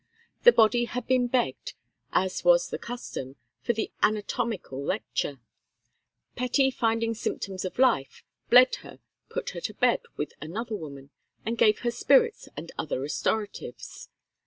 The 0.41 0.51
body 0.51 0.85
had 0.85 1.05
been 1.05 1.27
begged, 1.27 1.75
as 2.11 2.43
was 2.43 2.71
the 2.71 2.79
custom, 2.79 3.35
for 3.61 3.73
the 3.73 3.91
anatomical 4.01 4.83
lecture; 4.83 5.39
Petty 6.35 6.71
finding 6.71 7.13
symptoms 7.13 7.65
of 7.65 7.77
life, 7.77 8.23
bled 8.49 8.73
her, 8.77 8.97
put 9.29 9.51
her 9.51 9.61
to 9.61 9.75
bed 9.75 10.01
with 10.17 10.33
another 10.41 10.75
woman, 10.75 11.11
and 11.45 11.55
gave 11.55 11.81
her 11.81 11.91
spirits 11.91 12.49
and 12.57 12.71
other 12.79 12.99
restoratives. 12.99 14.09